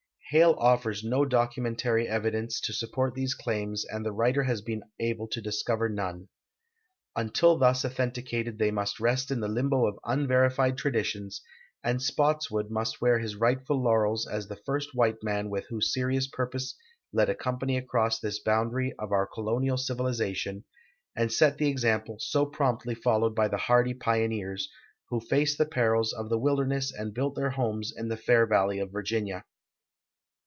[0.31, 5.27] Hale offers no documentary evidence to support these claims and the writer has been able
[5.27, 6.29] to discover none.
[7.17, 11.41] Until thus authenticated they must rest in the limbo of unverified traditions,
[11.83, 16.27] and Spottswood must wear his rightful laurels as the first white man who with serious
[16.29, 16.77] purpose
[17.11, 20.63] led a company across this boundary of our colonial civilization,
[21.13, 24.69] and set the example so promptly followed by the hardy pioneers,
[25.09, 28.79] who faced the perils of the wilderness and built their homes in the fair valley
[28.79, 29.43] of Virginia.